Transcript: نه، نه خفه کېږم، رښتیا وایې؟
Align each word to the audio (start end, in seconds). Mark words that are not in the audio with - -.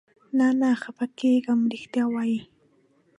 نه، 0.37 0.47
نه 0.59 0.69
خفه 0.81 1.05
کېږم، 1.19 1.59
رښتیا 1.71 2.05
وایې؟ 2.13 2.39